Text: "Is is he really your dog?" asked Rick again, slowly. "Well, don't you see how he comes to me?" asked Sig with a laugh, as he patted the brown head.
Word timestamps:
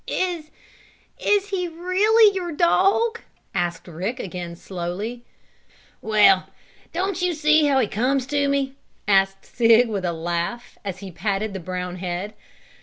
"Is 0.07 0.49
is 1.23 1.49
he 1.49 1.67
really 1.67 2.33
your 2.33 2.51
dog?" 2.51 3.19
asked 3.53 3.87
Rick 3.87 4.19
again, 4.19 4.55
slowly. 4.55 5.23
"Well, 6.01 6.49
don't 6.91 7.21
you 7.21 7.35
see 7.35 7.67
how 7.67 7.77
he 7.77 7.85
comes 7.85 8.25
to 8.25 8.47
me?" 8.47 8.73
asked 9.07 9.45
Sig 9.45 9.87
with 9.89 10.03
a 10.03 10.11
laugh, 10.13 10.79
as 10.83 11.01
he 11.01 11.11
patted 11.11 11.53
the 11.53 11.59
brown 11.59 11.97
head. 11.97 12.33